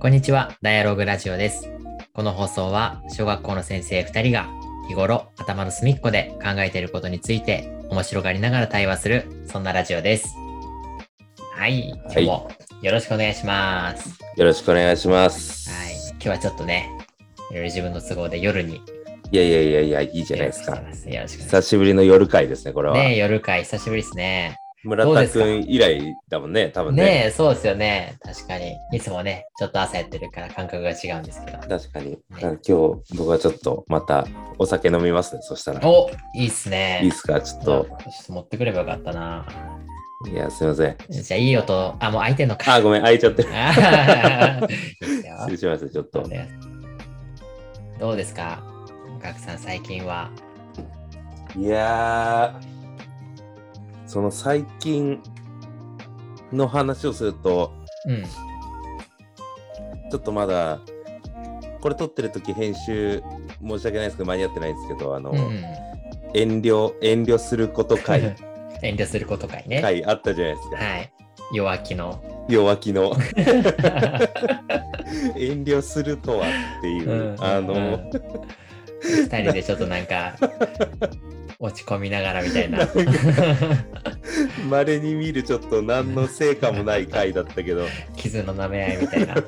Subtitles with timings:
[0.00, 1.68] こんにちは、ダイアログラジオです。
[2.12, 4.46] この放送は、小学校の先生2人が
[4.86, 10.28] 日頃頭の隅っこで考えていることについて面白がりながら対話する、そんなラジオです。
[11.52, 12.48] はい、今日も
[12.80, 14.20] よろしくお願いします。
[14.36, 15.68] よろしくお願いします。
[15.68, 16.88] はい、今日はちょっとね、
[17.50, 18.80] いろいろ自分の都合で夜に
[19.32, 21.08] いやいやいやいや、いいじゃないですかす
[21.38, 22.94] 久しぶりの夜会ですね、これは。
[22.94, 24.58] ねえ夜会久しぶりですね。
[24.84, 27.04] 村田どうですかくん以来だもんね、多分ね。
[27.04, 28.16] ねえ、そうですよね。
[28.22, 28.76] 確かに。
[28.92, 31.58] いつもね、ちょっと朝やってるから感覚が違うんですけど。
[31.58, 32.18] 確かに。
[32.34, 34.26] あ今日、僕はちょっとまた
[34.58, 35.80] お酒飲みますね、そしたら。
[35.80, 37.00] いおいいっすね。
[37.02, 37.96] いっすか、ちょっちょっと。
[38.26, 39.46] と持ってくればよかったな。
[40.32, 40.96] いや、すいません。
[41.10, 41.94] じゃあ、いい音。
[41.98, 42.74] あ、もう開いてんのか。
[42.74, 43.48] あ、ごめん、開いちゃってる。
[43.48, 46.22] 失礼しました、ちょっと。
[46.22, 46.48] ね
[47.98, 48.62] どうですか？
[49.20, 50.30] ガクさん、最近は。
[51.56, 52.67] いやー、
[54.08, 55.20] その最近
[56.50, 57.74] の話をすると、
[58.06, 58.24] うん。
[60.10, 60.80] ちょっとまだ、
[61.82, 63.22] これ撮ってる時編集
[63.62, 65.62] 申し訳ないですけど、間に合ってないんですけど、あの、うんうん、
[66.32, 68.34] 遠慮、遠慮すること会、
[68.82, 69.82] 遠慮することかいね。
[69.82, 70.76] 会あったじゃないですか。
[70.76, 71.12] はい。
[71.52, 72.46] 弱気の。
[72.48, 73.12] 弱気の
[75.36, 76.48] 遠慮するとはっ
[76.80, 78.10] ていう、あの、うん
[79.00, 80.34] 二人でちょっとなんか、
[81.60, 82.88] 落ち込みながらみたいな。
[84.68, 89.34] まれに見るちょっと何の成果もない回だったけど、傷の舐め合いみたいな。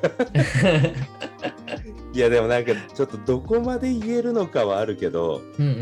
[2.12, 5.72] いやでもなんかちょっとどこまで言えるのかはあるけど、うんうん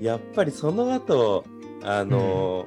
[0.00, 0.04] うん。
[0.04, 1.44] やっぱりその後、
[1.82, 2.66] あの、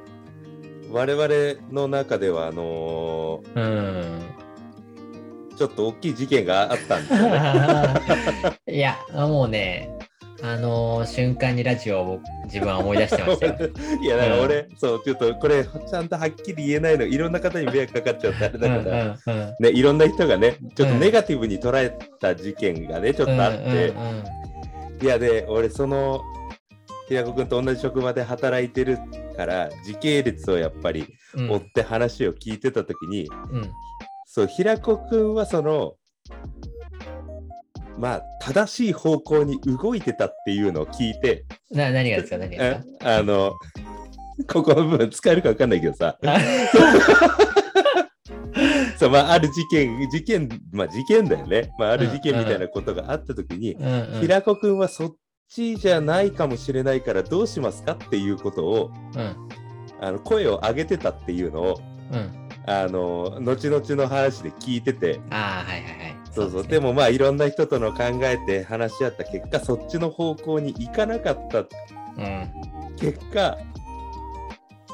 [0.92, 1.28] 我々
[1.72, 4.22] の中ではあのうん。
[5.58, 7.40] ちょっと大きい事件があったんですよね。
[8.78, 9.90] いや、もうね、
[10.42, 13.54] あのー瞬間にラジオを僕自分は思い出してましたよ。
[14.02, 19.32] いやだから俺、そうちょっとこれちゃんとはっきり言えないのいろんな方に迷惑かかっちゃってあれだうんから、うん。
[19.32, 24.24] うんね、いろんな人がねちょっとうんネガティブに捉えた事件がねちょっとあって、うんうん
[25.02, 26.22] いやで俺その
[27.08, 28.98] 平子君と同じ職場で働いてる
[29.38, 31.08] から時系列をやっぱり
[31.38, 33.72] うん追って話を聞いてた時に、うん。
[34.26, 35.94] そう平子君はその
[38.00, 42.38] まあ正しい方向に動いてたっていうのを聞いてな何がですか？
[42.38, 43.54] 何がですああの
[44.48, 46.18] ここの部分使えるか分かんないけどさ。
[46.22, 46.38] か
[48.98, 55.12] そう、まあ、ある事件事件まあ事件だよね、まあ、ある事件みたいなことがあった時に、うんうん平子君はそっ
[55.50, 59.36] ちじゃないかもしれないからどうしますかっていうことをうん。
[60.02, 61.82] あの声を上げてたっていうのを
[62.12, 62.50] うん。
[62.66, 66.68] あの後々の話で聞いててああはいはいはいそうそう。
[66.68, 71.60] でもまあいろんな人との考えて話し合った結果そっちの方向に行かなかった。
[71.60, 72.52] うん
[72.98, 73.58] 結果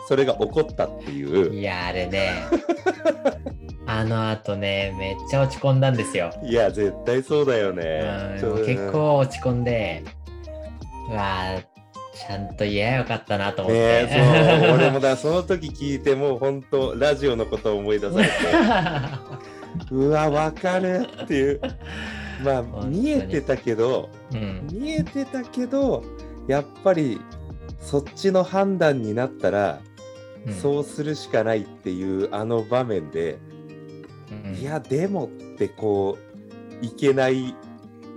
[0.07, 1.53] それが起こったっていう。
[1.53, 2.45] いやあれね。
[3.87, 8.39] あのあとねめっちゃ落ち込んだんですよ、いや絶対そうだようんね。
[8.41, 8.65] う。
[8.65, 10.03] 結構落ち込んで
[11.11, 11.63] うわー
[12.15, 14.75] ちゃんと言えばよかったなと思って、ねえそう。
[14.75, 18.31] 俺もだその時聞いてもう本当ラジオのことを思い出されて
[19.91, 21.61] うわわかるっていう。
[22.43, 24.67] まあ見えてたけどうん。
[24.71, 26.03] 見えてたけど
[26.47, 27.21] やっぱり
[27.79, 29.81] そっちの判断になったら、
[30.45, 30.53] うん。
[30.53, 33.37] そうするしかないっていうあの場面で、
[34.45, 34.55] うん。
[34.55, 36.17] いやでもってこ
[36.81, 37.55] ういけない。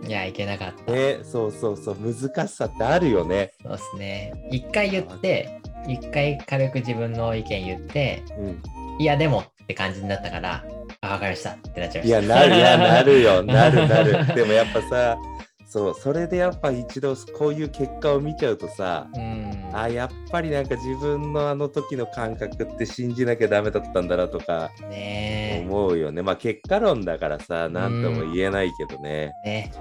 [0.07, 3.53] いやいけなかった、ねそうそうそう難しさってあるよね。
[3.63, 4.49] そうですね。
[4.53, 8.63] 一回言って一回軽く自分の意見言ってうん、
[9.01, 10.65] いやでもって感じになったから
[11.09, 12.07] あわかりましたってなっちゃいました。
[12.07, 13.43] いやなるいやなるよ。
[13.45, 14.35] なるなる。
[14.35, 15.19] でもやっぱさ
[15.67, 19.71] そうそれでやっぱ一度こういう結果を見ちゃうとさうん。
[19.73, 26.23] あやっぱりなんか自分のあの時の感覚って信じなきゃダメだったんだなとかね思うよね。
[26.23, 29.49] まあ結果論だからさ何とも言えないけどね、え。
[29.49, 29.73] ね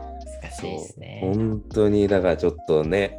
[0.42, 1.20] 難しいですね。
[1.22, 3.18] 本当にだからちょっとね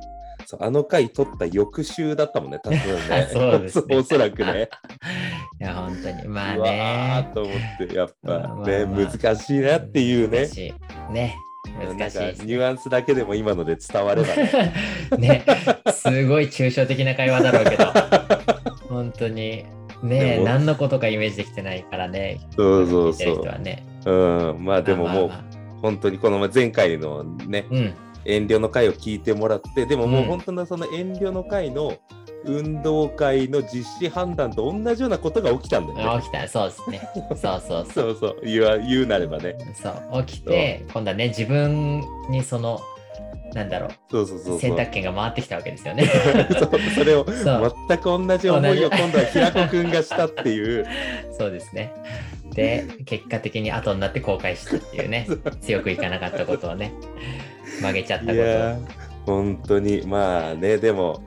[0.50, 3.28] そうあの回撮った翌週だったもんね多分ね。
[3.30, 3.96] そうですね。
[3.96, 4.70] おそらくね。
[5.60, 6.26] いや本当に。
[6.26, 7.28] まあね。
[7.30, 9.04] ーと思ってやっぱまあまあね、まあ。
[9.04, 10.38] 難しいなっていうね。
[10.38, 11.12] 難しい。
[11.12, 11.36] ね。
[11.78, 14.72] 難しいなんかですニュアンスだけでも今ので伝わればね。
[15.18, 15.44] ね。
[15.92, 17.84] すごい抽象的な会話だろうけど。
[18.88, 19.66] 本当に。
[20.02, 22.40] ね何のことかイメージできてないからね。
[22.56, 23.84] そうそう聞いてるそう人はね。
[24.06, 24.12] う
[24.54, 24.64] ん。
[24.64, 27.94] まあでももうまあまあま本当にこの前回のねあうん
[28.28, 30.28] 遠慮の回を聞いてもらってでももううん。
[30.28, 31.98] 本当のその遠慮の回の
[32.44, 36.22] 運動会の実施判断と同じようなことが起きたんだよね。
[36.22, 36.46] 起きた。
[36.46, 37.08] そうですね。
[37.14, 37.86] そうそうそう。
[37.92, 38.40] そうそう。
[38.44, 39.56] 言わ言うなればね。
[39.74, 40.24] そう。
[40.24, 42.80] 起きて今度はね自分にその
[43.54, 43.90] なんだろう。
[44.10, 44.60] そうそうそうそう。
[44.60, 46.04] 選択権が回ってきたわけですよね。
[46.58, 46.80] そう。
[46.94, 47.74] それをそう。
[47.88, 50.86] 全く同じ思いを今度は平子くんがしたっていう。
[51.36, 51.92] そうですね。
[52.52, 55.28] っで、結果的に後になって後悔したっていうね、
[55.60, 56.92] 強くいかなかったことをね、
[57.80, 58.32] 曲げちゃったこ
[59.26, 59.32] と。
[59.32, 60.02] 本当に。
[60.06, 61.22] まあねでも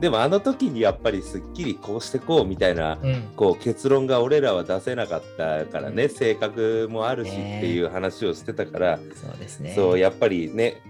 [0.00, 6.10] でもあの時にやっぱりすっきりこうしてこうみたいなうん、こう結論が俺らは出せなかったからね、うん。
[6.10, 7.58] 性格もあるしね。
[7.58, 9.74] っていう話をしてたから、そうですね。
[9.76, 10.82] そうやっぱりね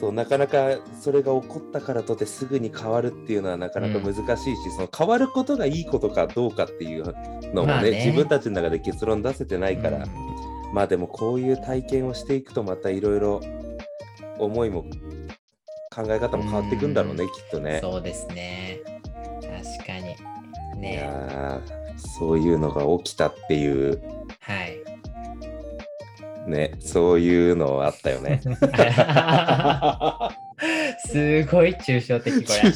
[0.00, 7.04] そうなかなかそれが起こったからとてすぐに変わるっていうのはなかなか難しいし、その変わることがいいことかどうかっていう
[7.54, 7.90] のもね,、まあね。
[8.04, 10.74] 自分たちの中で結論出せてないから、うん。
[10.74, 13.40] まあでもこういう体験をしていくとまたいろいろ
[14.38, 14.84] 思いも
[15.94, 17.80] 考え方も変わっていくんだろうね、きっとね。
[17.82, 18.80] そうですね。
[19.40, 20.16] 確かに。
[20.76, 20.94] いね。
[20.96, 24.00] やーそういうのが起きたっていう
[24.40, 24.78] はい。
[26.48, 28.40] ねそういうのあったよね。
[31.06, 32.72] すごい抽象的これ。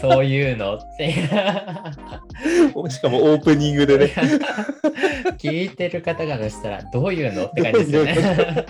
[0.00, 1.12] そういうのって。
[2.90, 4.06] しかもオープニングでね。
[5.38, 8.66] 聞いてる方からしたらどういうのって感じですよね。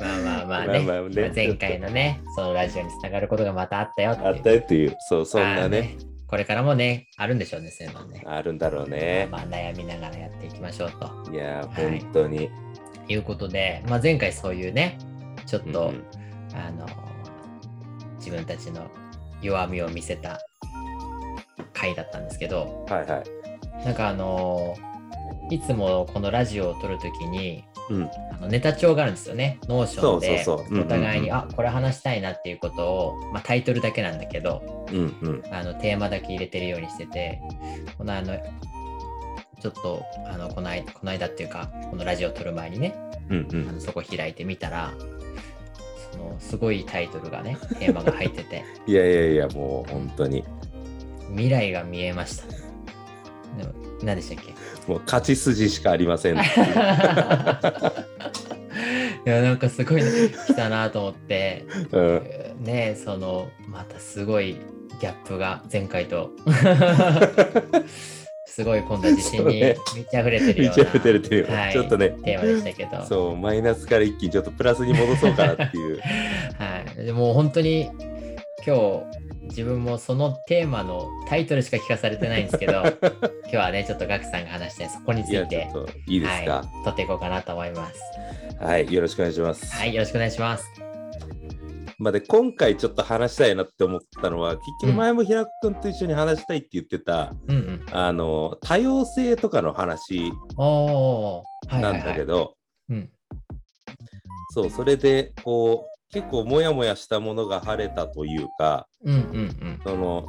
[0.00, 0.80] まあまあまあね。
[0.80, 4.28] まあまあねまあ前回のね、そのラジオにつながることがまたあったよっていう。
[4.28, 5.96] あったよっていう、そう、そんなまあね、
[6.26, 8.22] これからもね、あるんでしょうね、そういうのね。
[8.26, 9.28] あるんだろうね。
[9.30, 12.50] まあ悩みながらやっていきましょうといやー、はい本当に。
[13.08, 14.98] いうことで、まあ、前回そういうね、
[15.46, 16.04] ちょっと、うん
[16.54, 16.86] あの、
[18.18, 18.90] 自分たちの
[19.42, 20.40] 弱みを見せた
[21.72, 23.84] 回だったんですけど、はいはい。
[23.84, 24.74] なんかあの、
[25.50, 29.58] いつもこのラジオを録るときに、うん、あのネタ帳があるんですよね。
[29.68, 35.42] Notion でお互いに、あこれ話したいなっていうことを、まあ、タイトルだけなんだけどうん、うん。
[35.52, 37.40] あのテーマだけ入れてるようにしてて
[37.96, 38.36] このあの
[39.60, 42.94] ちょっとあのこの間この間っていうかこのラジオを録る前にね
[43.30, 43.68] うん、うん。
[43.68, 44.92] あのそこ開いてみたら
[46.12, 50.44] そのすごいタイトルがねテーマが入ってて いやいやいや、もう本当に。
[51.30, 52.46] 未来が見えました。
[52.46, 54.52] でも何でしたっけ？
[54.90, 56.36] もう勝ち筋しかありません
[59.26, 60.10] いやなんかすごいの
[60.46, 61.64] 来たなと思って。
[61.92, 62.64] うん。
[62.64, 64.56] ねそのまたすごい
[65.00, 66.30] ギャップが前回と。
[68.46, 69.74] すごい今度は自信に満
[70.10, 72.16] ち溢れてるような満ち溢れてるよはい、ちょっとね。
[72.24, 73.04] テーマでしたけど。
[73.04, 76.00] そう、マイナスから一気にちょっとプラスに戻そうかなっていう。
[76.56, 77.90] はい、でもう本当に
[78.66, 79.02] 今日
[79.48, 82.82] 自分もそのテーマのタイトルしか聞かされてないんですけど
[83.44, 85.68] 今日はねちょっとガクさんが話してそこについて
[86.06, 86.56] いいですか？
[86.56, 88.00] はい、取っていこうかなと思います。
[88.60, 89.66] はい、よろしくお願いします。
[89.74, 90.64] はいよろしくお願いします。
[91.98, 97.86] まあ、で今回ちょっと話したいなって思ったのは結局前も平子君と一緒に話したいって言ってた、うんうん。
[97.90, 101.42] あの多様性とかの話なは
[101.80, 102.54] いはいんだけど、
[102.90, 103.10] うん。
[104.50, 109.80] そうそれでこう結構モヤモヤしたものが晴れたというかうんうんうん。
[109.84, 110.26] その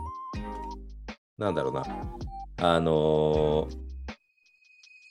[1.37, 1.83] なんだろうな。
[2.59, 3.87] あのー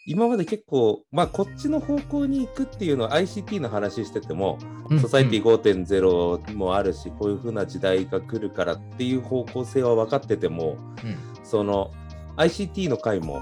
[0.08, 4.56] 今まで結構まあこっちの方向に行くっていうのは ICT の話してても、
[4.88, 11.16] うんソサイティ5.0もあるし、こういう風な時代が来るからっていう方向性は分かってても、うん。
[11.42, 11.90] その
[12.36, 13.40] ICT の回も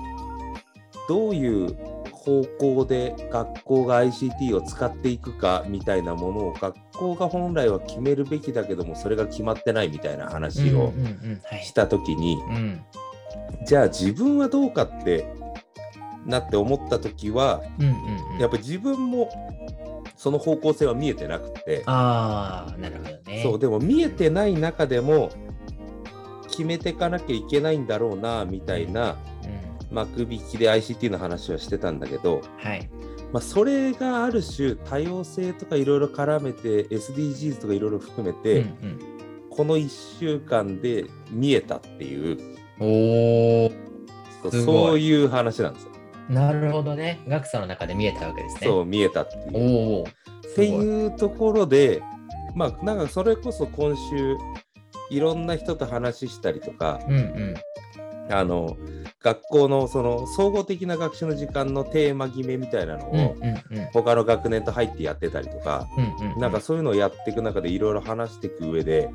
[1.07, 1.77] どういう
[2.25, 10.93] 方向で学校が ICT を使っていくかみたいなものを学校が本来は決めるべきだけどもそれが決まってないみたいな話を
[11.63, 12.85] した時に、うん。
[13.67, 15.27] じゃあ自分はどうかって
[16.25, 17.63] なって思った時は
[18.41, 19.31] やっぱり自分も
[20.17, 21.83] その方向性は見えてなくて。
[21.85, 23.43] ああなるほどね。
[23.43, 25.31] そうでも見えてない中でも
[26.49, 29.34] 決めていかなきゃいけないんだろうなみたいなうん
[29.95, 32.89] 幕引きで ICT の話はしてたんだけど、はい。
[33.33, 38.99] まあ、それがある種多様性とかいろいろ絡めて SDGs とかいろいろ含めて、うん
[39.57, 42.39] この1週間で見えたっていう。
[42.81, 43.73] うん、おお
[44.43, 44.65] そうい。
[44.65, 45.93] そういう話なんですよ。
[46.29, 47.21] なるほどね。
[47.29, 48.61] 学さんの中で見えたわけですね。
[48.65, 50.05] そう見えたっていう。
[50.05, 52.03] っていうところで
[52.55, 54.37] まあなんかそれこそ今週
[55.11, 57.55] いろんな人と話したりとか、うんうん
[58.31, 58.77] あの
[59.21, 63.37] 学校のその総合的な学習の時間のテーマ決めみたいなのうんを
[63.93, 65.87] 他の学年と入ってやってたりとか、
[66.37, 69.11] うなんかそういうのをやっていく中でいろいろ話していく上で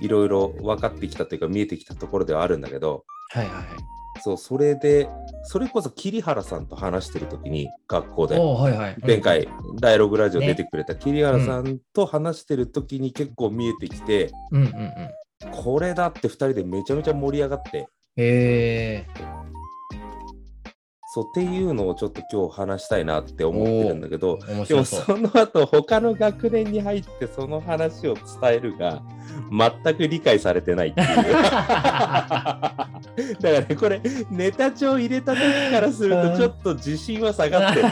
[0.00, 3.64] いろいろ分かってきたというか見えてきたところではあるんだけどはいはいはい。
[4.22, 5.08] そうそれで
[5.42, 8.96] それこそ桐原さんと話してる時に学校ではいはい。
[9.04, 9.48] 前回
[9.80, 10.48] 第6ラジオね。
[10.48, 14.62] 出てくれた桐原さんと話してる時に結構見えてきて、うん。
[14.62, 14.92] うんうん
[15.50, 19.34] これだって2人でめちゃめちゃ盛り上がってへえ
[21.14, 29.00] そうっていうのをちょっと今日話したいなって思ってるんだけど面でもその後他の学年に入ってその話を伝えるが
[29.50, 31.06] 全く理解されてないっていう。
[31.34, 31.52] だ
[32.74, 32.88] か
[33.42, 35.40] らね、これ、ネタ帳入れた時
[35.70, 37.88] からすると、ちょっと自信は下がってる。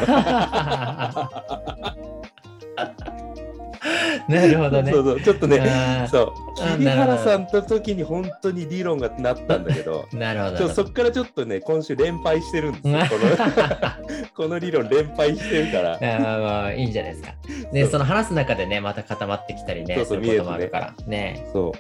[4.29, 4.93] なるほどね。
[4.93, 10.57] そうそう、ちょっとね、そう、あ桐原さんと時に本当に理論がなったんだけど、 なるほど。
[10.59, 13.01] ちょそっからちょっとね、今週連敗してるんですよ。
[13.11, 15.95] このこの理論連敗してるから。
[15.95, 17.35] あーまあいいんじゃないですか。
[17.73, 20.95] ね、その話す中でね、また固まってきたりね、そうそうすることもあるから。
[21.07, 21.49] ね。
[21.53, 21.73] そ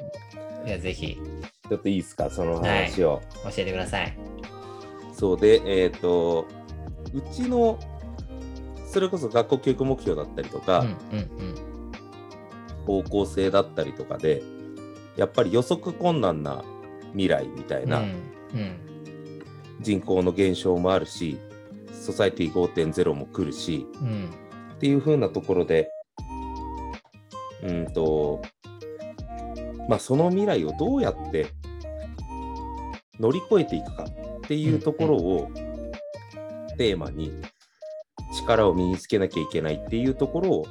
[0.65, 1.17] う、いや、ぜひ
[1.69, 3.23] ちょっといいですか、その話を。
[3.45, 4.13] 教えてください。
[5.13, 6.47] そうで、えっ、と、
[7.15, 7.79] うちの、
[8.89, 11.72] それこそ学校教育目標だったりとか、うんうん
[12.87, 14.43] 方向性だったりとかで、
[15.17, 16.63] やっぱり予測困難な
[17.13, 17.91] 未来みたいうん。
[17.91, 18.03] な
[19.81, 21.39] 人口の減少もあるし、
[21.93, 24.31] ソサイティ5.0も来るし、うん
[24.83, 25.93] っていう風なところで、
[27.63, 28.43] うんと、
[29.89, 31.47] まあ、その未来をどうやって
[33.21, 35.51] 乗り越えていくかっていうところを
[36.79, 37.31] テーマに
[38.37, 40.67] 力を身につけなきゃいけないっていうところを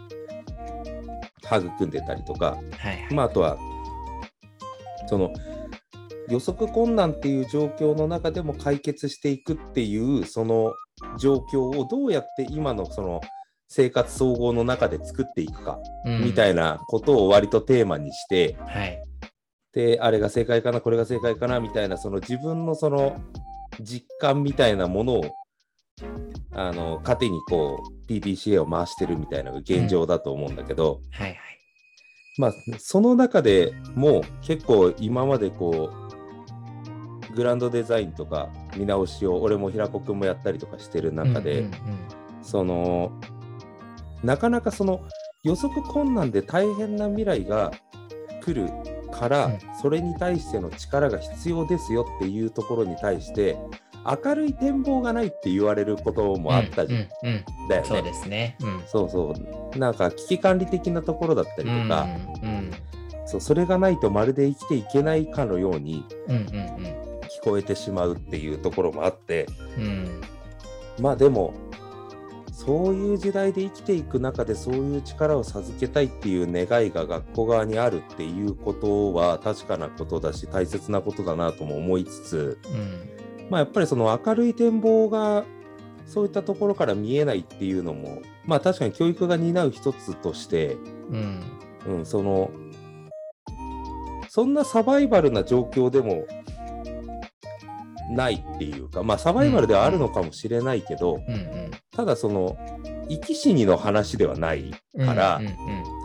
[1.58, 3.13] 育んでたりとか、はいはい。
[3.13, 3.58] まあ、あとは
[5.08, 5.31] その
[6.29, 10.74] 予測困難っていう状況の中でも解決していくっていうその
[11.20, 13.22] 状況をどうやって今のその
[13.67, 18.65] 生活総合の中で作っていくかみたいいなことを割とテーマにして、な。
[18.65, 19.03] はい。
[19.74, 23.22] であれが正解かなこれが正解かなみたいなその自分のその
[23.79, 25.24] 実感みたいなものを
[26.53, 31.38] あの糧にこう PDCA を回してるみたいなのが現状だと思うんだけど、はいはい。
[32.38, 35.91] まあ、その中でも結構今までこ
[37.29, 41.74] うグランドデザインとか見直しを俺も平子君もやったりとかしてる中で、うんうん
[42.41, 43.12] その
[44.24, 45.01] なかなかその
[45.43, 47.72] 予測困難で大変な未来が
[48.43, 48.72] 来る
[49.12, 53.58] から、うんそれに対しての力が必要ですよっていうところに対して
[54.05, 57.67] 明るい展望がないって言われることもあったじゃん、うんうんうん。
[57.70, 57.88] だよね。
[57.88, 58.58] そうですね。
[58.62, 58.84] うん。
[58.88, 59.34] そうそ
[59.75, 59.77] う。
[59.77, 62.08] なんか危機管理的なところだったりとか、
[62.43, 62.72] うん
[63.27, 66.43] そうそれがないとまるで生きていけないかのようにうんうん。
[66.43, 69.48] 聞こえてしまうっていうところもあって。
[69.77, 70.22] うんうん。
[71.00, 71.53] まあでも
[72.51, 83.21] そういう時代で生きていく中でそういう力を授けたいっていう願いが学校側にあるっていうことは確かなことだし大切なことだなとも思いつつうん
[83.51, 85.43] まあやっぱりその明るい展望が
[86.08, 90.77] そういったところから見えないっていうのもまあ確かに教育が担う一つとして
[91.12, 91.43] うん。
[91.88, 92.51] うん、その、
[94.29, 96.25] そんなサバイバルな状況でも
[98.12, 101.72] ないっていうか、まあサバイバルではあるのかもしれないけど、うんうん。
[101.91, 102.58] ただその、
[103.10, 106.00] 生き死にの話ではないうんから、うんうん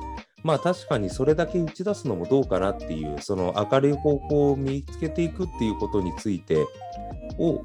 [0.47, 6.65] まあ確かにそれだけ打ち出すのもどうかなっていう、その明るい方向を見つけていくっていうことについて
[7.37, 7.65] を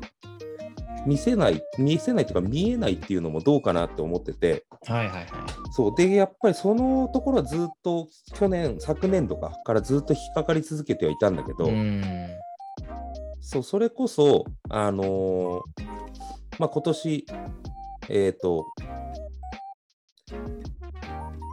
[1.06, 5.28] 見せない、見せないっていうか見えないっていうのもどうかなって思ってて、はいはいはい。
[5.74, 5.96] そう。
[5.96, 12.02] でやっぱりそのところはずっと去年昨年度かからずっと引っかかり続けてはいたんだけど、うん。
[13.42, 15.62] そうそれこそあのー
[16.58, 17.26] まあ今年
[18.10, 18.66] えっ、と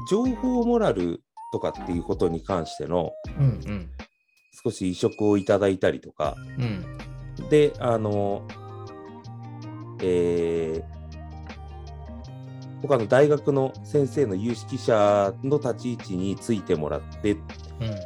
[0.09, 1.23] 情報モラル
[1.53, 3.45] とかっていうことに関してのうん。
[3.45, 3.91] うん
[4.65, 6.85] 少し移植をいただいたりとかうん。
[7.49, 8.43] であの
[10.03, 10.99] えー
[12.81, 17.41] 他の大学の先生の有識者の立ち位置についてもらってうん。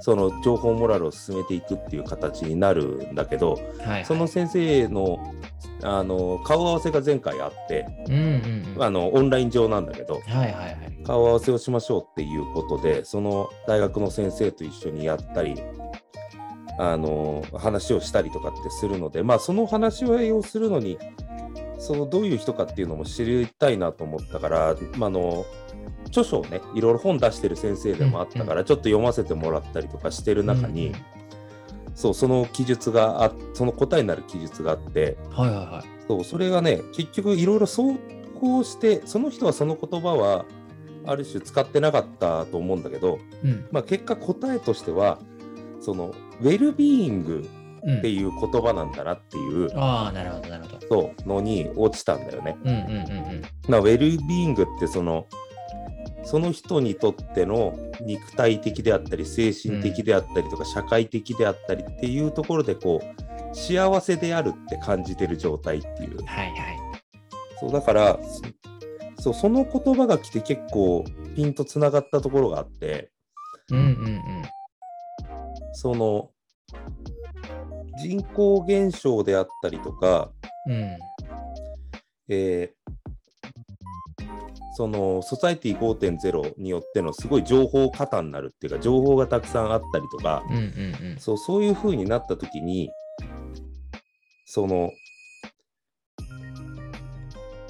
[0.03, 4.05] その情報モラルを進めていくっていう形になるんだけどはいはい。
[4.05, 5.19] その先生の
[5.83, 8.83] あの顔合わせが前回あってうんうんうん。
[8.83, 10.77] あのオンライン上なんだけどはいはいはい。
[11.05, 15.57] 顔合わせをしましょうっていうことでその大学の先生と一緒にやったり
[16.79, 20.99] あの話をしたりとかってするのでまあその話し合いをするのに
[21.79, 25.45] そのどういう人かっていうのも知りたいなと思ったから、まあ、あの
[26.07, 31.22] 著書をねいろいろ本出してる先生でもあったから、ちょっと読ませてもらったりとかしてる中に、うん
[31.95, 35.89] そうその記述があその答えになる記述があってはいはいはい。
[36.09, 37.97] そうそれがね結局いろいろ走
[38.41, 40.45] 行してその人はその言葉は
[41.07, 45.19] ある種使ってなかったと思うんだけど、うんまあ、結果答えとしては
[45.81, 47.49] そのウェルビーイング
[47.85, 50.81] うんっていう言葉なんだなっていう、ああ、なるほどなるほど。
[50.89, 52.57] そうのに落ちたんだよね。
[52.65, 52.93] うんうんうんう
[53.39, 53.43] ん。
[53.69, 55.27] まあ、ウェルビーイングってその
[56.25, 66.79] その人にとっての肉体的であったり精神的であったりとか社会的であったりっていうところでこう幸せであるって感じてる状態っていうはいはい。
[67.61, 68.19] そうだから
[69.17, 71.05] そそうその言葉が来て結構
[71.37, 73.11] ピンとつながったところがあって
[73.71, 74.23] うんうんうん。
[75.75, 76.31] その
[77.99, 80.33] 人口減少であったりとか、
[80.67, 80.99] うん。
[82.29, 82.93] えー
[84.83, 90.63] そのソサイティ5.0によってのすごい情報過多になるっていうか情報がたくさんあったりとか、うんうん
[91.13, 91.17] うん。
[91.21, 92.91] そうそういう風になった時に
[94.45, 94.91] その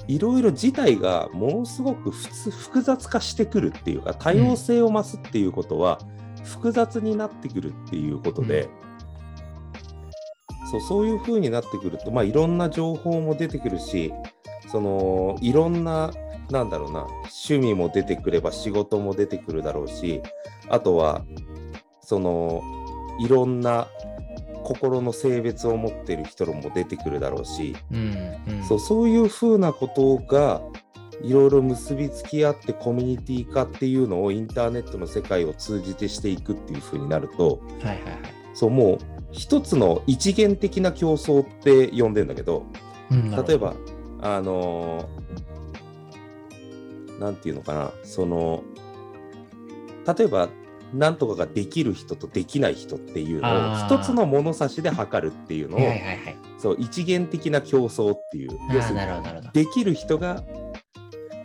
[0.07, 5.99] いろいろ事態がものすごく複雑化してくるっていうか多様性を増すっていうことは
[6.43, 8.67] 複雑になってくるっていうことで、
[10.71, 14.11] そうそういう風になってくると、まあ、いろんな情報も出てくるし
[14.67, 16.11] そのいろんな
[16.53, 20.21] なんだろうな趣味も出てくれば仕事も出てくるだろうし
[20.69, 21.25] あとは
[21.99, 22.61] その
[23.19, 23.87] いろんな
[24.63, 28.15] 心の性別を持ってる人も出てくるだろうし、うん
[28.47, 28.63] うん。
[28.63, 30.61] そうそういうふうなことが
[31.21, 38.01] いろいろ結びつき合ってコミュニティ化っていうのをインターネットの世界を通じてしていくっていうふうになるとはいはいはい。
[38.53, 38.97] そうもう
[39.31, 42.65] 一つの一元的な競争って呼んでんだけど
[43.11, 43.73] うん例え、ば
[44.21, 45.22] あのー
[47.19, 48.63] なんていうのかなその
[50.17, 50.49] 例えば
[50.93, 56.37] なんとかができる人とできない人っていうのを一つの物差しで測るっていうのを、はいはいはいはい。
[56.59, 59.51] そう一元的な競争っていう要するに。
[59.53, 60.43] できる人が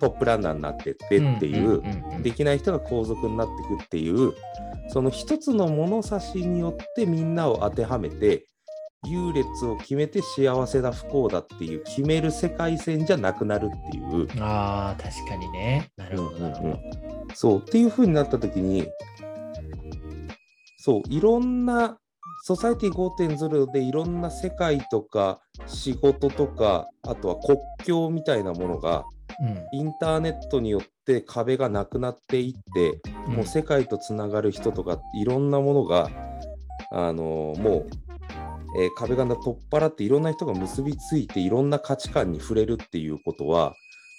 [0.01, 1.83] トップランナーになってってっていう,、
[2.23, 4.33] できない人が皇族になっていくっていう
[4.91, 8.47] その一つの物差しによってみんなを当てはめて
[9.07, 15.91] 優劣を決めて幸せだ不幸だっていう決める世界線じゃなくなるっていうああ、確かにね。
[15.97, 16.79] なるほどなるほうんど。
[17.35, 18.89] そうっていう風になった時に
[20.79, 21.99] そういろんな
[22.45, 29.05] ソサイティ5.0でいろんな世界とか仕事とかあとは国境みたいなものが
[29.73, 36.09] インターネットによって壁がなくなっていって、うんもう世界とつながる人とかいろんなものが、
[36.91, 37.87] あのーもう、
[38.77, 43.75] えー壁が取っ払っていろんな人が結びついていろんな価値観に触れるっていうことは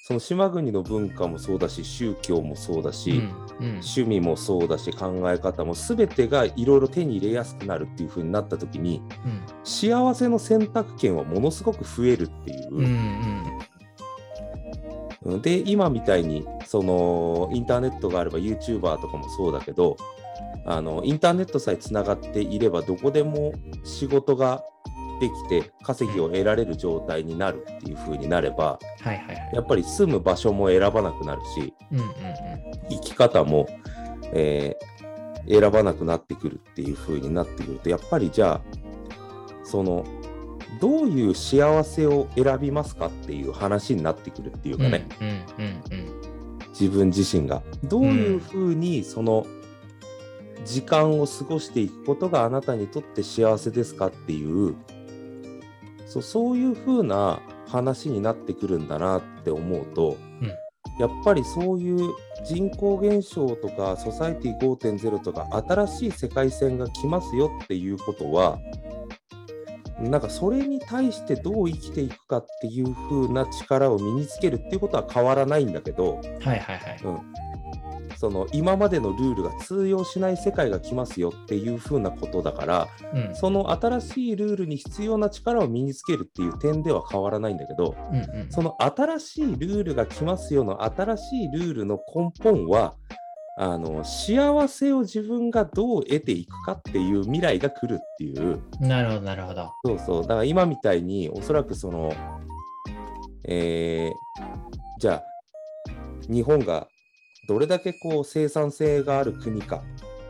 [0.10, 3.70] その島国の文化もそうだし宗教もそうだし、うんうん。
[3.74, 9.44] 趣味もそうだし考え方も全てがいろいろ手に入れやすくなるっていう風になった時にうん。
[9.64, 12.70] 幸せの選択権はものすごく増えるっていう。
[12.72, 13.44] うんうん。
[15.34, 15.42] うん。
[15.44, 19.96] で今みたいにそのインターネットがあれば YouTuber とかもそうだけど
[20.66, 24.64] あのインターネットさえつながっていればどこでも仕事が
[25.20, 29.52] できて稼ぎを得られる状態になるっていう風になればはいはいはい。
[29.54, 32.12] やっぱり住む場所も選ばなくなるしうんうんうん。
[32.90, 33.68] 生き方も、
[34.34, 35.00] えー
[35.48, 38.62] 選ばなくなってくるっていう風になってくるとやっぱりじゃあ
[39.64, 40.06] その
[40.80, 46.20] どういう幸せを選びますかっていう話になってくるっていうかね、うんうんうん
[46.80, 49.46] 自分自身がどういうふうにその
[50.66, 54.76] 時間を過ごしていくことがあなたにとって幸せですかっていう
[56.06, 60.52] そうそういうふうな話になってくるんだなって思うと、うん
[61.00, 62.14] やっぱりそういう
[62.46, 68.60] 人口減少とかソサイティ5.0とか新しい世界線が来ますよっていうことは
[70.02, 76.40] なんかそれに対してどう生きていくかっていう風な力を身につけるっていうことは変わらないんだけど、うん。
[76.40, 77.00] はいはいはい。
[77.04, 77.20] うん、
[78.18, 83.36] その今までのルールが通用しない世界が来ますよっていう風なことだからうん。
[83.36, 88.52] その新しいルールに必要な力を身につけるっていう点では変わらないんだけどうんうん。
[88.52, 92.96] その新しいルールが来ますよの新しいルールの根本は
[93.58, 98.62] あの幸せを自分がどう得ていくかっていう未来が来るっていう。
[98.80, 99.70] なるほどなるほど。
[99.84, 100.22] そうそう。
[100.22, 102.14] だから今みたいにおそらくその
[103.44, 105.24] えーじゃあ
[106.30, 106.88] 日本が
[107.50, 109.82] どれだけこう生産性がある国か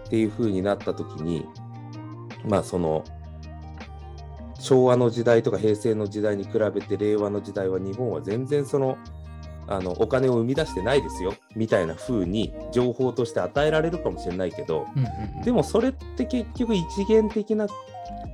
[0.05, 1.45] っていう風になった時に
[2.45, 3.03] まあその
[4.57, 8.97] 昭和の時代とか平成の時代に比べて令和の時代は日本は全然その
[9.67, 14.87] あのお金を生み出してないですよみたいな風に情報として与えられるかもしれないけど
[15.43, 17.67] でもそれって結局一元的な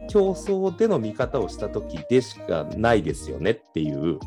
[0.07, 4.19] 競争での見方をした時でしかないですよねっていう。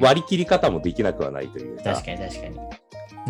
[0.00, 1.84] 割り切り方もできなくはないというか。
[1.94, 2.58] 確かに確かに。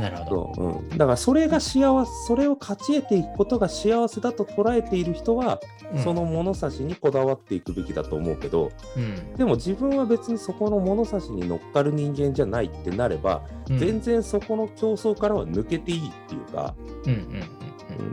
[0.00, 0.52] なるほど。
[0.54, 0.66] そう。
[0.78, 5.60] うん、だからそれが幸せそれを勝ち得ていくことが幸せだと捉えている人は、
[5.92, 6.02] うん。
[6.02, 9.34] その物差しにこだわっていくべきだと思うけどうん。
[9.34, 13.78] でも自分は別にそこの物差しに乗っかる人間じゃないってなれば、うん。
[13.78, 16.74] 全然そこの競争からは抜けていいっていうか、
[17.06, 17.42] うん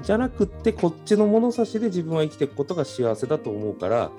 [0.02, 4.12] じゃなくってこっちの物差しで自分は生きていくことが幸せだと思うから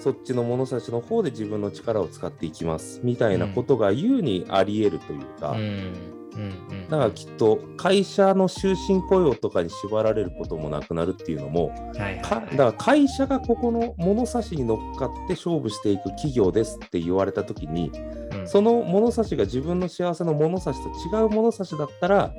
[0.00, 6.88] そっちの物差しの方で自分の力を使っていきますみたいなことが優にあり得るというか、うんうんうん。
[6.88, 12.22] だからきっと会社の終身雇用とかに縛られることもなくなるっていうのも、はいはいはい。
[12.22, 17.90] かだから会社がここの物差しに乗っかって勝負していく企業ですって言われた時に
[18.32, 18.48] うん。
[18.48, 22.32] その物差しが自分の幸せの物差しと違う物差しだったら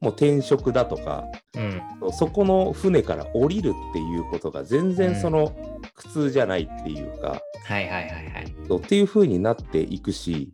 [0.00, 1.24] もう転職だとか
[1.56, 2.12] うん。
[2.12, 5.52] そこの船から降りるっていうことが全然その
[5.94, 8.76] 苦痛じゃないっていうか、はいはいはいはい。
[8.76, 10.52] っていう風になっていくし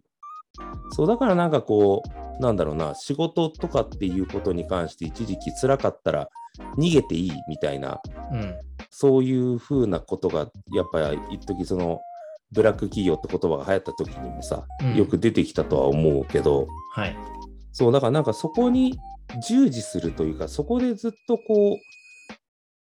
[0.90, 6.28] そうだからなんかこうなんだろうな仕事とかっていうことに関して一時期辛かったら
[6.76, 8.00] 逃げていいみたいな
[8.32, 8.54] うん。
[8.90, 12.00] そういう風なことがやっぱり一時その
[12.52, 14.96] ブラック企業って言葉が流行った時にもさ、うん。
[14.96, 17.16] よく出てきたとは思うけどはい。
[17.72, 18.98] そうだからなんかそこに
[19.46, 21.76] 従事するというかそこでずっとこう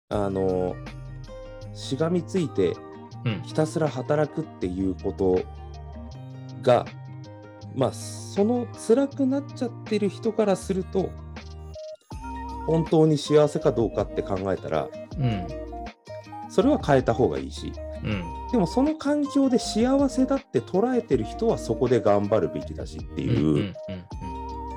[0.09, 0.75] あの
[1.73, 2.75] しがみついて
[3.23, 3.41] うん。
[3.43, 5.39] ひたすら働くっていうこと
[6.61, 6.85] が
[7.75, 11.09] まあその辛くなっちゃってる人からすると
[12.67, 14.87] 本当に幸せかどうかって考えたら
[15.19, 15.47] うん
[16.49, 17.71] それは変えた方がいいし
[18.03, 23.75] うんでもその環境で幸せだって捉えてる人はそこで頑張るべきだしっていう、うんうんうん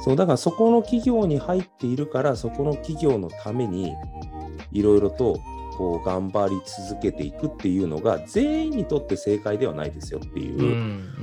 [0.01, 3.95] そうだからそこの企業に入っているからそこの企業のために
[4.71, 5.41] いろいろと
[5.79, 10.65] こう頑張り続けていくっていうのが全員にとって正解ではないですよっていうう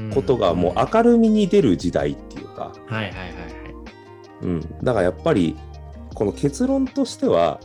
[0.08, 3.32] んことがもう明るみに出る時代っていうか、はいはいはいはい。
[4.44, 5.58] うん、だからやっぱり
[6.13, 7.60] この結論としては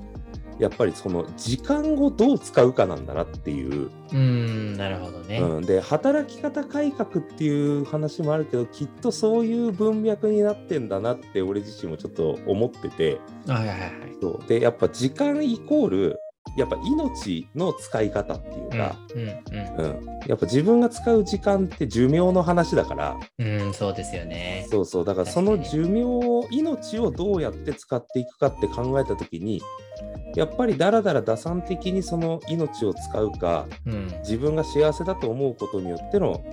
[0.59, 5.39] やっぱりその時間をどう使うかなんだなっていう、うーん、なるほどね。
[5.39, 13.21] うん、で働き方改革っていう話もあるけどきっとそういう文脈になってんだなって俺自身もちょっと思ってて。
[13.47, 13.93] はいはいはいはい。
[14.21, 14.49] そう。
[14.49, 16.21] でやっぱ時間イコール
[16.57, 23.61] やっぱ命の使い方っていうか、うんうんやっぱ自分が使う時間って寿命の話だからうん。
[23.63, 24.67] うん、そうですよね。
[24.71, 29.63] そうそうだからその寿命を命をどうやって使っていくかって考えた時に
[30.37, 34.15] やっぱりだらだら打算的にその命を使うかうん。
[34.21, 36.45] 自分が幸せだと思うことによっての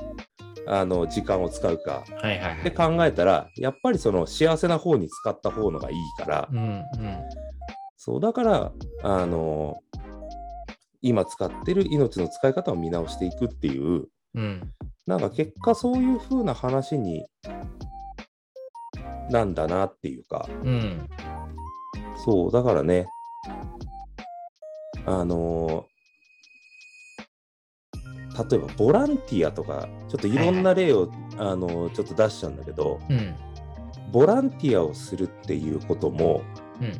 [0.65, 2.59] あの時間を使うかはいはいはい。
[2.59, 6.85] って考えたらやっぱりその幸せな方に使った方のがいいから、うんうん。
[7.97, 8.71] そうだから
[9.03, 9.81] あの
[11.01, 14.73] 今使ってる命の使い方を見直していくっていううん。
[15.05, 17.25] なんか結果そういう風な話に
[19.29, 21.07] なんだなっていうかうん。
[22.25, 23.07] そうだからね
[25.05, 25.85] あの
[28.49, 33.35] 例えばボランティアとかちょっといろんな例を、あのちょっと出しちゃうんだけどうん。
[34.11, 36.41] ボランティアをするっていうことも
[36.81, 36.93] うん。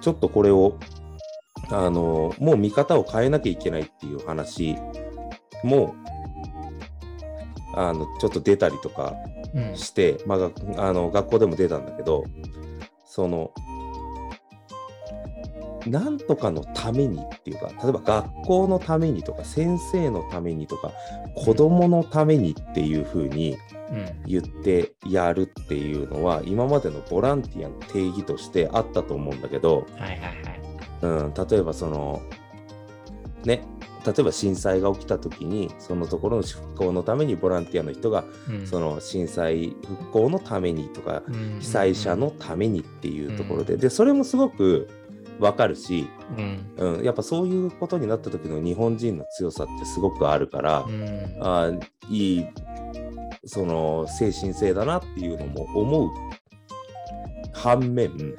[0.00, 0.78] ちょっとこれを
[1.72, 4.76] あのもう見方を変えなきゃいけないっていう話
[5.62, 5.94] も
[7.74, 9.14] あのちょっと出たりとか
[9.54, 9.76] うん。
[9.76, 12.24] して、まあ、があの学校でも出たんだけど
[13.04, 13.52] その
[15.86, 20.92] なんとかのためにっていうか例えば学校のためにとか先生のためにとか
[21.34, 23.56] 子供のためにっていうふうに
[23.90, 24.22] うん。
[24.24, 30.59] 言ってやるっていうのは今までのボランティアの定義としてあったと思うんだけど、はいはいはい。
[31.02, 32.22] うん、例えばその
[33.44, 33.62] ね
[34.04, 44.88] 例えば震災が起きた時にそのところの復興のためにボランティアの人がうんその震災復興のためにとかうん被災者のためにっていうところででそれもすごく
[45.40, 46.74] わかるし、うん。
[46.76, 51.36] うん、やっぱそういうことになった時の日本人の強さってすごくあるから、うん。
[51.40, 52.46] あーいい
[53.46, 56.10] その精神性だなっていうのも思う
[57.52, 58.36] 反面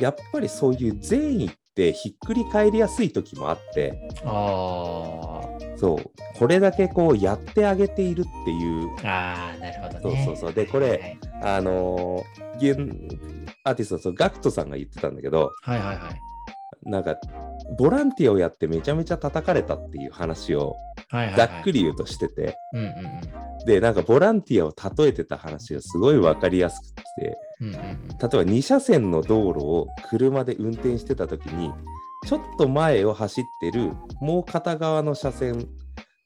[0.00, 5.40] やっぱりそういう善意ってひっくり返りやすい時もあってあ
[5.76, 9.52] そうこれだけこうやってあげているっていうあ。
[9.52, 10.24] ああ、なるほどね。
[10.24, 12.78] そうそうそうでこれあのー現
[13.64, 16.20] アーティストのそのガクトさんが言ってたんだけどはいはいはい。
[16.88, 17.16] なんか
[17.78, 20.76] ボランティアをやってめちゃめちゃ叩かれたっていう話を
[21.10, 21.36] はいはいはい。
[21.36, 22.92] ざっくり言うとしてて、うんうん
[23.66, 27.68] でなんかボランティアを例えてた話がすごい分かりやすくてうん。
[27.68, 31.70] うんうん例えば2車線の道路を車で運転してた時に
[32.26, 33.92] ちょっと前を走ってる
[34.22, 35.68] もう片側の車線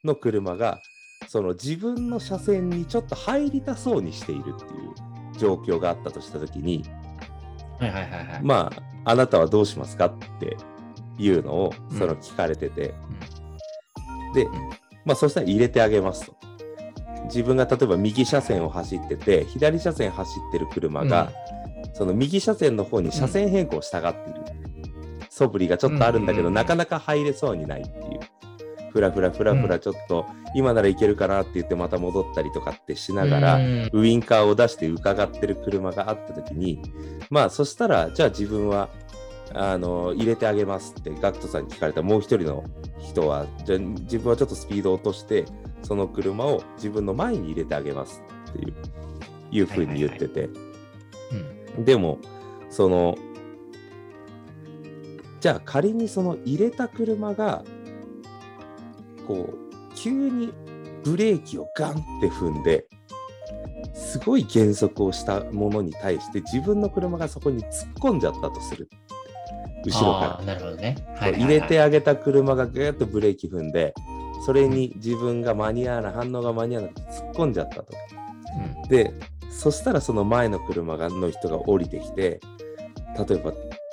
[0.05, 0.81] の車が
[1.27, 6.85] その自分の車線にちょっと入りたそうにしているっていう状況があったとした時に
[7.81, 7.89] うん。
[7.89, 8.41] はいはいはいはい。
[8.43, 8.73] ま
[9.05, 10.57] ああなたはどうしますかって
[11.19, 12.95] いうのをその聞かれてて、
[14.35, 14.47] で、
[15.05, 16.37] まあそしたら入れてあげますと。
[17.31, 21.31] 自分が例えば右車線を走ってて左車線走ってる車が、
[21.95, 24.41] その右車線の方に車線変更したがっている、
[25.29, 26.51] 素振りがちょっとあるんだけど、うん。
[26.51, 28.21] うんうんうんなかなか入れそうにないっていう。
[28.93, 33.91] ふらふらふらふらちょっと、今ならいけるかなって言ってまた戻ったりとかってしながら、うん。
[33.93, 36.81] ウインカーを出して伺ってる車があった時に
[37.29, 38.89] まあそしたらじゃあ自分は
[39.53, 42.65] あの入れてあげますってガクトさんに聞かれたもう一人の
[43.01, 45.45] 人はじゃあ自分はちょっとスピードを落として
[45.83, 48.75] その車を自分の前に入れてあげますっていう
[49.53, 50.49] いうふうに言ってて、
[51.77, 51.85] うん。
[51.85, 52.19] でも
[52.69, 53.19] その
[55.41, 57.65] じゃあ仮にその入れた車が
[59.27, 60.53] こう急に
[61.03, 62.87] ブレーキをガンって踏んで
[63.95, 68.89] すごい減速をしたものに対して自分の車がそこに突っ込んじゃったとする。
[69.85, 71.31] 後ろから。
[71.33, 73.95] 入れてあげた車がぐーっとブレーキ踏んで
[74.45, 77.87] それに自分が間に合わない反応が間に合わなくて突っ込んじゃったと。
[78.85, 79.13] うんで
[79.51, 82.41] そしたらその前の車がの人が降りてきて
[83.29, 83.53] 例えば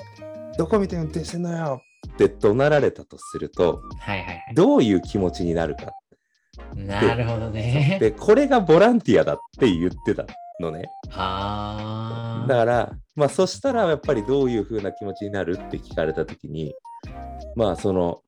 [0.58, 1.82] 「どこ見て運転してんのよ!」
[2.14, 5.92] って怒鳴られたとするとはいはいはどういう気持ちになるか。
[6.76, 6.82] い。
[6.82, 7.98] なるほどね。
[8.00, 10.26] でこれがボランティアだって言ってた
[10.60, 10.90] のね。
[11.10, 12.46] はあ。
[12.48, 16.74] だからまあそしたらやっぱりどういう風な気持ちになるって聞かれた時に
[17.56, 18.22] まあその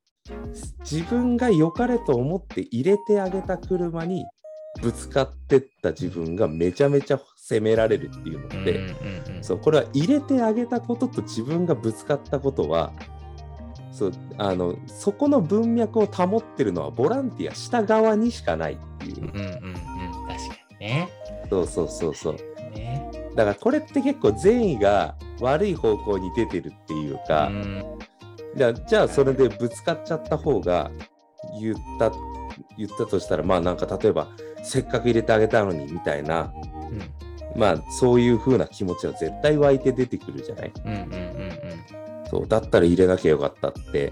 [0.79, 4.25] 自分が良かれと思って入れてあげた車に
[4.81, 12.93] ぶつかってった自分がめちゃめちゃ責められるっていうのうんで、うんうん、そうこれは入れてあげたことと自分がぶつかったことは
[13.91, 19.73] そうあのそこの文脈を保ってるのはボランティアした側にしかないっていう、うんうんうん。
[20.27, 21.09] 確かにね。
[21.49, 22.33] そうそうそうそう
[22.75, 27.98] ねだからこれって結構善意が悪い方向に出てるっていうか、うん
[28.55, 30.91] じゃあじゃあそれでぶつかっちゃった方が
[31.59, 32.11] 言った
[32.77, 34.27] 言ったとしたらまあなんか例えば
[34.63, 36.51] せっかく入れてあげたのにみたいな。
[36.91, 37.59] うん。
[37.59, 40.71] まあそういう風な気持ちは絶対湧いて出てくるじゃない？
[40.85, 41.09] うんうんうん
[42.29, 44.11] そうだったら入れなきゃよかったって。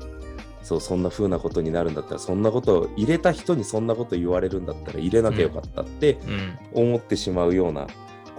[0.63, 6.59] そうそんな風なことになるんだったらそんなことを入れた人にそんなこと言われるんだったら入れなきゃよかったってうん。
[6.73, 7.87] 思ってしまうような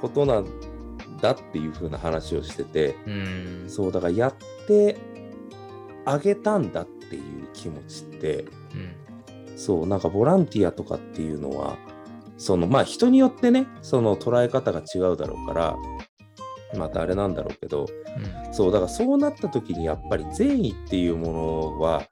[0.00, 0.46] ことなん
[1.22, 2.96] だっていう風な話をしてて。
[3.06, 3.12] うん
[3.62, 3.70] うん。
[3.70, 4.34] そうだからやっ
[4.66, 4.98] て
[6.08, 8.44] あげたんだっていう気持ちって
[8.74, 9.08] うん。
[9.56, 11.76] そうなんかボランティアとかっていうのは
[12.36, 15.76] そのまあ人によってねその捉え方が違うだろうから
[16.76, 17.86] またあれなんだろうけど
[18.52, 22.04] そうだからそうなった時にやっぱり善意っていうものは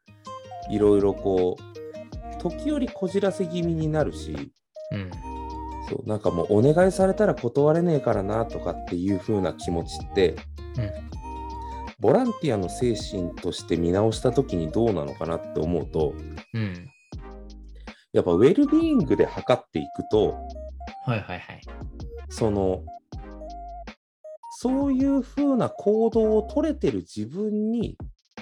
[0.70, 4.52] いろいろこう時折こじらせ気味になるし
[4.90, 5.10] うん。
[5.88, 10.34] そうなんかもうお願いされたら断れねえからなとかっていう風な気持ちって、
[10.76, 11.15] うん
[11.98, 16.14] ボランティアの精神として見直した時にどうなのかなって思うと
[16.54, 16.88] うん。
[18.12, 20.34] やっぱウェルビーイングで測っていくと
[21.04, 21.60] はいはいはい。
[22.28, 22.82] その
[24.58, 27.96] そういう風な行動を取れてる自分に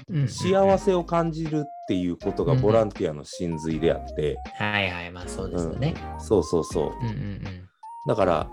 [0.08, 5.94] うん幸せを感じるっていうことがうんボランティアの真髄であって、はいはいまあそうですよね。
[6.18, 6.92] そうそうそう。
[7.00, 7.68] うんうん
[8.06, 8.50] だから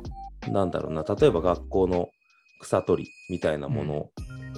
[0.49, 2.09] なんだろうな例えば学校の
[2.61, 4.09] 草取りみたいなもの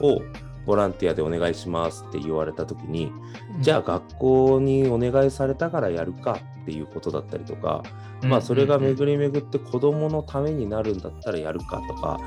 [0.01, 0.21] を
[0.65, 3.12] ボランティアでお願いしますって言われた時に、
[3.56, 3.62] うん。
[3.62, 7.84] じゃあ学校にお願いされたからやるかっていうことだったりとか、
[8.23, 12.19] まあそれが巡り巡って子どものためになるんだったらやるかとか、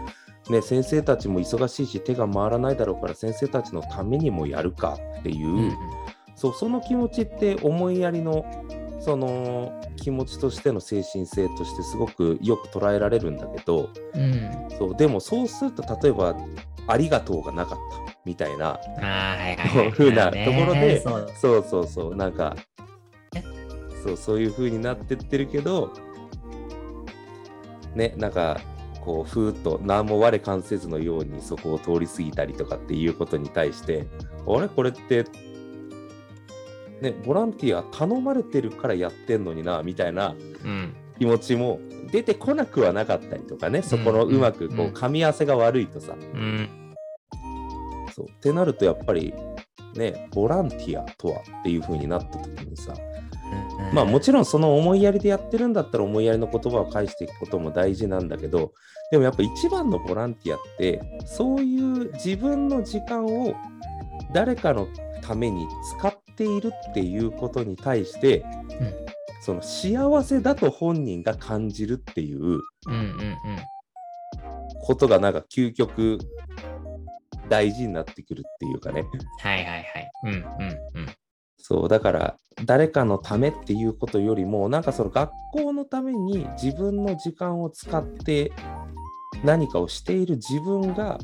[0.51, 5.73] ね、先生たちも忙しいし手が回らないだろうから先生たちのためにもやるかっていう、
[6.35, 8.45] そうその気持ちって思いやりの
[9.01, 14.69] その気持ちとしての精神性としてすごくよく捉えられるんだけどうん。
[14.79, 16.37] そうでもそうすると例えば
[16.87, 21.31] 「ありがとう」がなかったみたいなああはいふうなところでそう。
[21.41, 22.57] そうそうそうなんか
[23.35, 23.43] え？
[24.05, 25.93] そうそういう風になってってるけど
[27.95, 28.61] ねなんか
[29.05, 34.07] こうふーっと何も我関せずのようにそこを通り過ぎたりとかっていうことに対して
[34.47, 34.69] あれ？
[34.69, 35.25] これって
[37.01, 40.95] ねボランティア頼まれてるからやってんのになみたいなうん。
[41.19, 41.81] 気持ちも
[42.17, 46.95] 出てこなくはなかったりとかねそこのうまくこう噛み合わせが悪いとさ、うん。
[48.15, 48.27] そう。
[48.27, 49.35] ってなるとやっぱり
[49.95, 52.95] ねボランティアとはっていう風になった時にさ
[53.93, 58.73] まあもちろんその思いやりでやってるんだったら思いやりの言葉を返していくことも大事なんだけど
[59.11, 63.55] でもやっぱ一番のボランティアってそういう自分の時間を
[64.33, 64.89] 誰かの
[65.21, 68.39] ために使っているっていうことに対して、
[68.81, 69.06] うん
[69.47, 72.59] その幸せだと本人が感じるっていう
[74.83, 76.19] ことがなんか究極
[77.49, 79.05] 大事になってくるっていうかね。
[79.41, 80.11] はいはいはい。
[80.25, 80.43] うんうんう
[81.05, 81.07] ん。
[81.59, 88.51] そうだから誰かのためっていうことよりもなんかその学校のために自分の時間を使って
[89.45, 91.19] 何かをしている自分が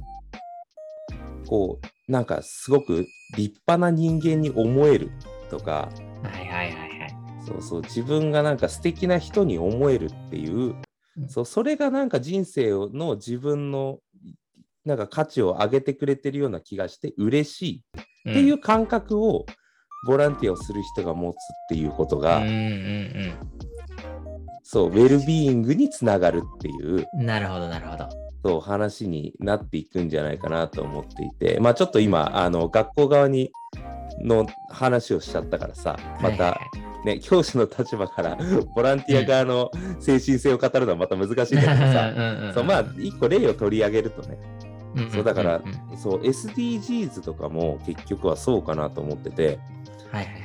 [1.49, 3.05] こうなんかすごく
[3.37, 5.11] 立派な人間に思える
[5.51, 5.89] とか
[6.23, 6.91] はいはいはい。
[7.46, 10.83] そうそう自分がなんか素敵な人に思えるっていう、うん
[11.28, 13.98] そうそれがなんか人生の自分の
[14.87, 17.83] なんか価値を上げてくれてるような気がして嬉し
[18.24, 19.44] いっていう感覚を
[20.07, 23.35] ボランティアをする人が持つっていうことが、うんうん
[24.64, 27.26] そうウェルビーイングにつながるっていううん。
[27.26, 28.09] なるほどなるほど。
[28.42, 33.52] そう話になっていくんじゃないかなと思っていてまあちょっと今あの学校側に
[34.20, 36.59] の話をしちゃったからさまた、
[37.05, 38.38] ね、教師の立場から
[38.75, 41.61] ボランティア側の精神性を語るのはまた難しいん。
[41.61, 44.38] だけどさ、はいそうまあ一個例を取り上げるとね、
[45.12, 45.61] そうだから
[45.97, 49.59] そう SDGs とかも結局はそうかなと思ってて、
[50.11, 50.43] はいはいはい。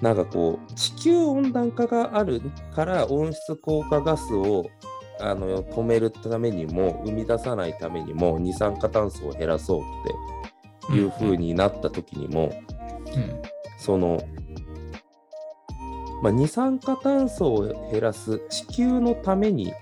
[0.00, 2.40] なんかこう地球温暖化がある
[2.74, 4.66] から温室効果ガスを
[5.20, 12.52] あの止めるためにも生み出さないためにも二酸化炭素を減らそうっていう風になった時にも、
[13.14, 13.42] うん。
[13.78, 14.22] その、
[16.22, 19.72] まあ、二酸化炭素を減らす地球のために、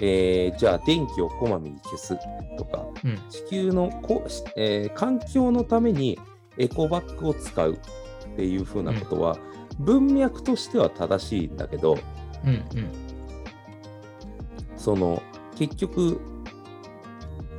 [0.00, 2.16] えーじゃあ電気をこまめに消す
[2.56, 3.18] とかうん。
[3.28, 4.24] 地球のこ、
[4.56, 6.18] えー環境のために
[6.58, 9.36] エコバッグを使うっていうふうなことは、
[9.78, 11.98] 文脈としては正しいんだけど
[12.44, 12.64] うんうん。
[14.76, 15.22] その
[15.56, 16.20] 結局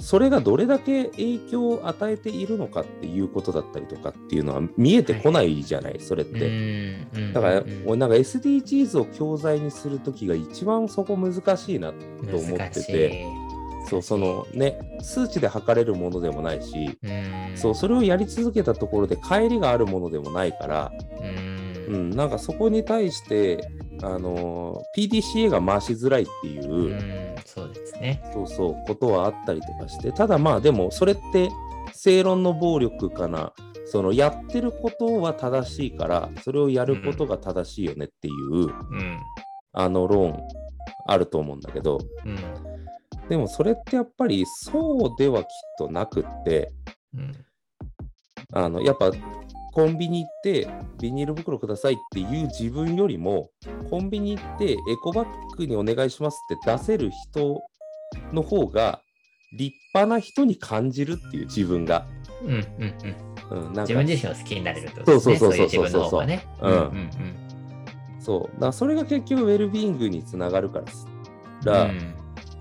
[0.01, 6.97] それがどれだけ影響を与えているのかっていうことだったりとかっていうのは見えてこないじゃない、それって。
[7.33, 13.25] だから、うん俺なんか SDGs を教材にするときが一番そこ難しいなと思ってて、
[13.89, 17.57] そう、そのね、数値で測れるものでもないし、うん。
[17.57, 21.93] そう、それをやり続けたところで帰りがあるものでもないから、うん。
[21.93, 23.69] うん、なんかそこに対して、
[24.01, 28.21] あのー PDCA が回しづらいっていう、うんそうですね。
[28.33, 31.49] そうそう、ことはあったりとかして、ただまあでも、それって
[31.93, 33.53] 正論の暴力かな、
[33.85, 39.19] そのやってることは正しいから、それをやることが正しいよねっていう、うん。
[39.73, 40.37] あの論
[41.07, 42.37] あると思うんだけど、うん。
[43.29, 46.71] でもそれってやっぱりそうではきっとなくって、
[47.13, 47.31] うん。
[48.53, 49.11] あのやっぱ
[49.73, 50.67] コンビニ行って
[50.99, 53.49] ビニール袋くださいっていう自分よりも、
[53.89, 57.61] コンビニ行ってエコバッグにお願いしますって出せる人
[58.33, 59.01] の方が
[59.57, 62.07] 立派な人に感じるっていう自分が。
[62.43, 63.31] うんうんうん。
[63.51, 65.37] うん、自分自身を好きになれるってことですね。
[65.37, 66.27] そうそうそうそうそう。
[68.19, 68.53] そう。
[68.53, 70.87] だからそれが結局ウェルビーイングにつながるから。
[70.87, 71.07] す
[71.65, 72.13] ら、うん。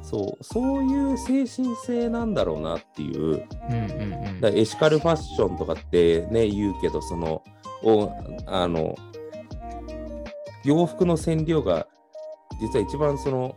[0.02, 3.20] そう、そういう精神性なんだろうなっていう。
[3.20, 4.40] うんうんうん。
[4.40, 7.44] だエシカルファッションとかってね言うけどその
[7.84, 8.10] お
[8.46, 8.96] あの
[10.64, 11.86] 洋服の染料が
[12.60, 13.56] 実は一番その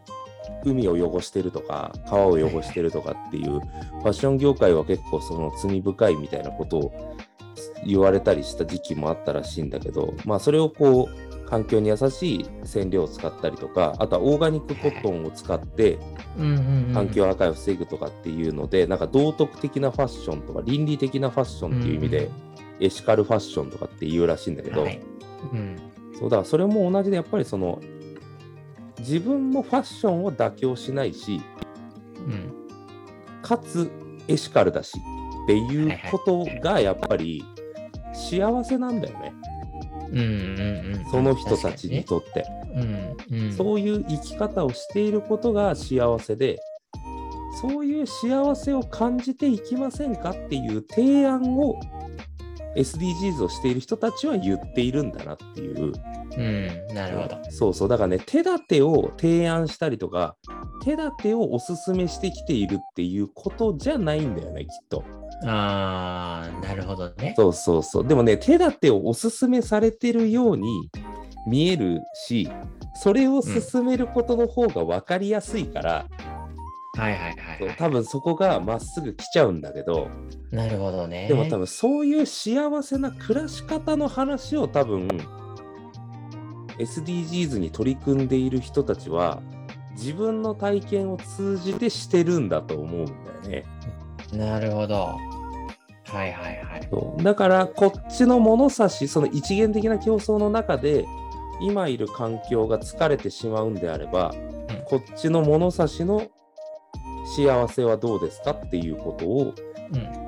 [0.65, 7.17] 海を汚してるとか川を汚してるとかっていうファッション業界は結構その罪深いみたいなことを
[7.85, 15.99] 言われたりした時期もあったらしいんだけどまあそれをこう環境に優しい染料を使ったりとかあとはオーガニックコットンを使って
[16.93, 22.29] 環境破壊を防ぐとかっていうので、なんか道徳的なファッションとか倫理的なファッションっていう意味で、
[22.79, 25.01] エシカルファッションとかって言うらしいんだけど、はい。
[25.51, 25.77] うん。
[26.19, 27.79] そうだからそれも同じでやっぱりその
[29.03, 31.41] 自分もファッションを妥協しないし
[32.17, 32.53] うん。
[33.41, 33.91] かつ
[34.27, 34.97] エシカルだし
[35.43, 37.43] っていうことがやっぱり
[38.13, 39.33] 幸せなんだよね、
[40.09, 40.25] うんうん
[40.95, 41.05] うん。
[41.11, 42.45] その人たちにとって、
[43.29, 43.53] うんうん。
[43.53, 46.57] そういう生き方をしていることが幸せで
[47.61, 51.79] そういう幸せを感じていきませんかっていう提案を
[52.75, 55.93] SDGs をしている人たちは言っているんだなっていう。
[56.35, 57.37] うんなるほど。
[57.51, 57.89] そうそう。
[57.89, 60.35] だからね手立てを提案したりとか
[60.83, 65.03] 手立てをおすすめしてきているっていうことじゃないんだよねきっと。
[65.45, 67.33] ああなるほどね。
[67.37, 68.07] そうそうそう。
[68.07, 70.89] でもね手立てをおすすめされてるように
[71.45, 72.49] 見えるし
[72.95, 76.05] それを進めることの方が分かりやすいから、
[76.95, 77.75] はいはいはいはい。
[77.77, 80.09] 多分そこがまっすぐ来ちゃうんだけど
[80.51, 81.27] なるほどね。
[81.27, 85.07] でも多分そういう幸せな暮らし方の話を多分
[86.77, 89.41] SDGs に取り組んでいる人たちは
[89.95, 93.65] 自分の体験を通じてしてるんだと思うんだよね。
[94.31, 95.17] なるほど。
[96.05, 96.87] はいはいはい。
[96.91, 97.23] そう。
[97.23, 101.05] だからこっちの物差しその一元的な競争の中で
[101.61, 104.83] 今いる環境が疲れてしまうんであれば、うん。
[104.85, 106.27] こっちの物差しの
[107.25, 109.53] 幸せはどうですかっていうことを
[109.93, 110.23] うん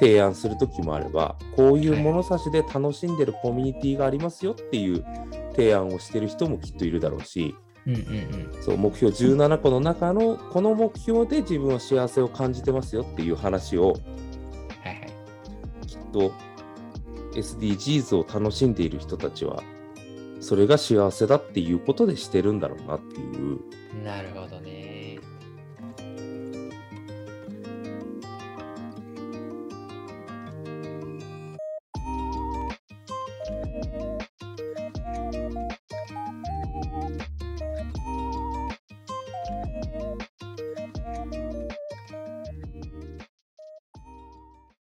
[0.00, 5.04] 提案する時もあればこういう物差しで楽しんでるコミュニティがありますよっていう
[5.52, 7.54] 提案をしてる人もきっといるだろうし
[7.86, 16.32] うんうんうんそう目標17個の中のこの目標で自分は幸せを感じてますよっていう話をはいはいきっと
[17.34, 19.62] SDGs を楽しんでいる人たちは
[20.40, 23.60] それが幸せだっていうことでしてるんだろうなっていう。
[24.04, 24.93] なるほどね。